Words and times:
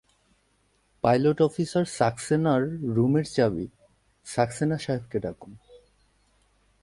Pilot 1.03 1.37
officer 1.41 1.85
সাক্সেনার 1.97 2.63
রুমের 2.95 3.25
চাবি 3.35 3.67
সাক্সেনা 4.25 4.77
সাহেবকে 4.77 5.17
ডাকুন। 5.19 5.51